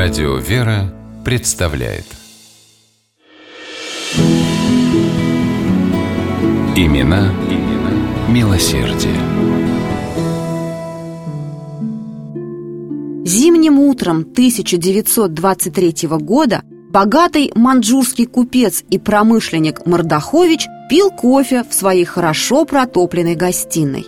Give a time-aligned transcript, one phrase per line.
[0.00, 2.04] Радио «Вера» представляет
[6.76, 7.90] Имена, имена
[8.28, 9.16] милосердие.
[13.24, 16.62] Зимним утром 1923 года
[16.92, 24.06] богатый маньчжурский купец и промышленник Мордахович пил кофе в своей хорошо протопленной гостиной.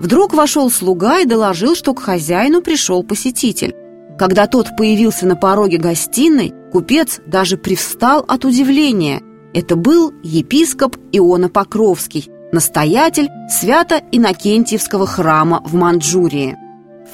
[0.00, 3.76] Вдруг вошел слуга и доложил, что к хозяину пришел посетитель.
[4.18, 9.22] Когда тот появился на пороге гостиной, купец даже привстал от удивления.
[9.54, 16.56] Это был епископ Иона Покровский, настоятель Свято-Иннокентьевского храма в Манчжурии.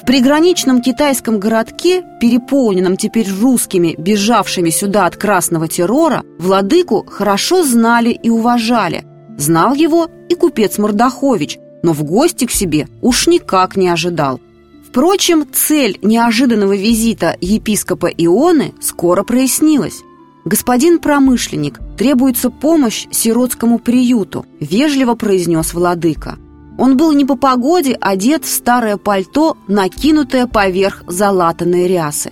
[0.01, 8.09] В приграничном китайском городке, переполненном теперь русскими, бежавшими сюда от красного террора, владыку хорошо знали
[8.09, 9.05] и уважали.
[9.37, 14.41] Знал его и купец Мордахович, но в гости к себе уж никак не ожидал.
[14.95, 20.03] Впрочем, цель неожиданного визита епископа Ионы скоро прояснилась.
[20.45, 26.37] «Господин промышленник, требуется помощь сиротскому приюту»,– вежливо произнес владыка.
[26.77, 32.31] Он был не по погоде одет в старое пальто, накинутое поверх залатанной рясы.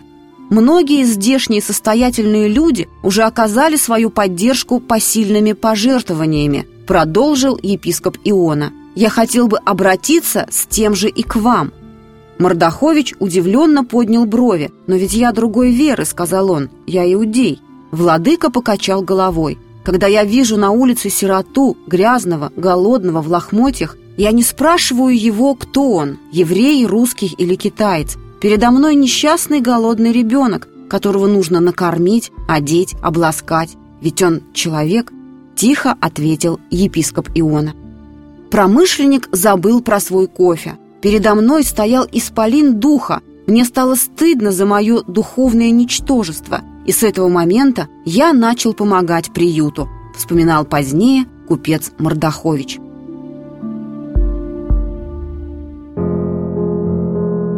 [0.50, 9.48] Многие здешние состоятельные люди уже оказали свою поддержку посильными пожертвованиями, продолжил епископ Иона– я хотел
[9.48, 11.74] бы обратиться с тем же и к вам».
[12.40, 14.72] Мордахович удивленно поднял брови.
[14.88, 17.62] «Но ведь я другой веры»,— сказал он,— «я иудей».
[17.92, 19.60] Владыка покачал головой.
[19.84, 25.94] «Когда я вижу на улице сироту, грязного, голодного, в лохмотьях, я не спрашиваю его, кто
[25.94, 28.16] он, еврей, русский или китаец.
[28.42, 33.76] Передо мной несчастный голодный ребенок, которого нужно накормить, одеть, обласкать.
[34.02, 35.12] Ведь он человек»,—
[35.56, 37.74] тихо ответил епископ Иона.
[38.50, 40.78] Промышленник забыл про свой кофе.
[41.04, 43.22] Передо мной стоял исполин духа.
[43.46, 46.62] Мне стало стыдно за мое духовное ничтожество.
[46.86, 52.78] И с этого момента я начал помогать приюту, вспоминал позднее купец Мордахович.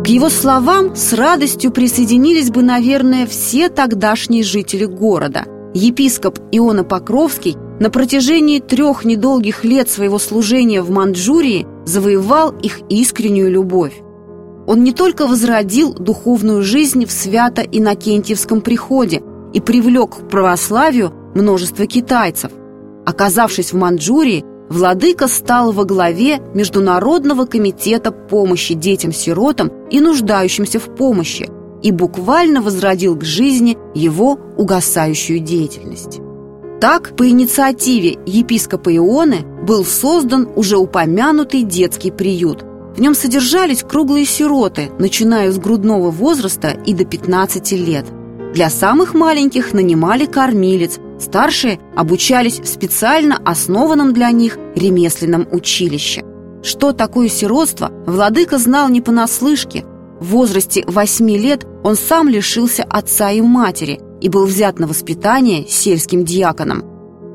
[0.03, 5.45] К его словам с радостью присоединились бы, наверное, все тогдашние жители города.
[5.75, 13.51] Епископ Иона Покровский на протяжении трех недолгих лет своего служения в Манчжурии завоевал их искреннюю
[13.51, 14.01] любовь.
[14.67, 19.21] Он не только возродил духовную жизнь в свято-инокентьевском приходе
[19.53, 22.51] и привлек к православию множество китайцев.
[23.05, 31.49] Оказавшись в Манчжурии, владыка стал во главе Международного комитета помощи детям-сиротам и нуждающимся в помощи
[31.83, 36.19] и буквально возродил к жизни его угасающую деятельность.
[36.81, 42.63] Так, по инициативе епископа Ионы был создан уже упомянутый детский приют.
[42.95, 48.05] В нем содержались круглые сироты, начиная с грудного возраста и до 15 лет.
[48.53, 56.23] Для самых маленьких нанимали кормилец, старшие обучались в специально основанном для них ремесленном училище.
[56.61, 59.85] Что такое сиротство, владыка знал не понаслышке.
[60.19, 65.67] В возрасте 8 лет он сам лишился отца и матери, и был взят на воспитание
[65.67, 66.83] сельским диаконом.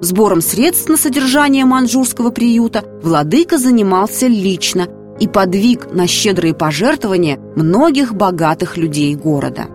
[0.00, 4.88] Сбором средств на содержание манжурского приюта владыка занимался лично
[5.20, 9.66] и подвиг на щедрые пожертвования многих богатых людей города.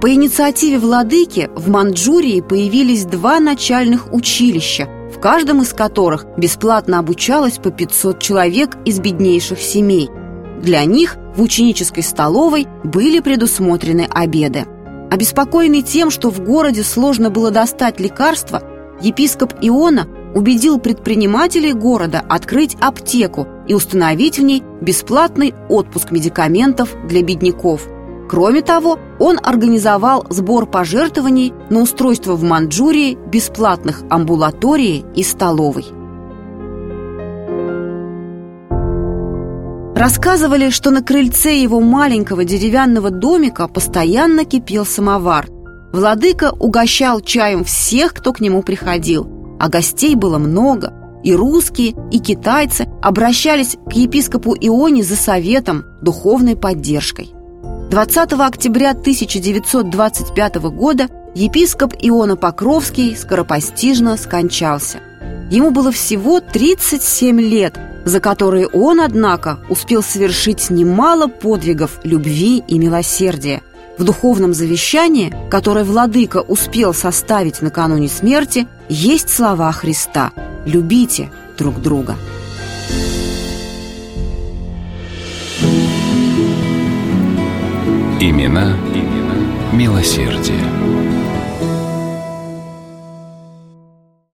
[0.00, 7.58] По инициативе владыки в Манчжурии появились два начальных училища, в каждом из которых бесплатно обучалось
[7.58, 10.08] по 500 человек из беднейших семей.
[10.62, 14.66] Для них в ученической столовой были предусмотрены обеды.
[15.16, 18.62] Обеспокоенный тем, что в городе сложно было достать лекарства,
[19.00, 27.22] епископ Иона убедил предпринимателей города открыть аптеку и установить в ней бесплатный отпуск медикаментов для
[27.22, 27.88] бедняков.
[28.28, 35.86] Кроме того, он организовал сбор пожертвований на устройство в Манчжурии бесплатных амбулатории и столовой.
[39.96, 45.48] Рассказывали, что на крыльце его маленького деревянного домика постоянно кипел самовар.
[45.90, 49.26] Владыка угощал чаем всех, кто к нему приходил,
[49.58, 50.92] а гостей было много.
[51.24, 57.30] И русские, и китайцы обращались к епископу Ионе за советом, духовной поддержкой.
[57.88, 64.98] 20 октября 1925 года епископ Иона Покровский скоропостижно скончался.
[65.50, 72.78] Ему было всего 37 лет– за которые он, однако, успел совершить немало подвигов любви и
[72.78, 73.62] милосердия.
[73.98, 80.30] В духовном завещании, которое владыка успел составить накануне смерти, есть слова Христа
[80.64, 82.16] «Любите друг друга».
[88.20, 89.34] Имена, имена
[89.72, 91.05] милосердие.